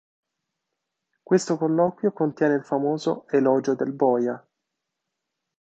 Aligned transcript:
Questo 1.21 1.57
colloquio 1.57 2.11
contiene 2.11 2.55
il 2.55 2.65
famoso 2.65 3.27
"elogio 3.27 3.75
del 3.75 3.91
boia". 3.91 4.43